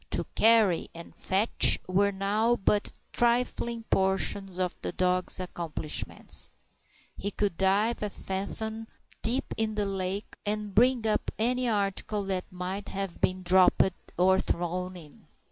To 0.09 0.25
"carry" 0.33 0.89
and 0.95 1.15
"fetch" 1.15 1.77
were 1.87 2.11
now 2.11 2.55
but 2.55 2.91
trifling 3.13 3.83
portions 3.91 4.57
of 4.57 4.73
the 4.81 4.91
dog's 4.91 5.39
accomplishments. 5.39 6.49
He 7.15 7.29
could 7.29 7.55
dive 7.55 8.01
a 8.01 8.09
fathom 8.09 8.87
deep 9.21 9.53
in 9.57 9.75
the 9.75 9.85
lake 9.85 10.37
and 10.43 10.73
bring 10.73 11.05
up 11.05 11.29
any 11.37 11.69
article 11.69 12.23
that 12.23 12.45
might 12.51 12.89
have 12.89 13.21
been 13.21 13.43
dropped 13.43 13.91
or 14.17 14.39
thrown 14.39 14.97
in. 14.97 15.27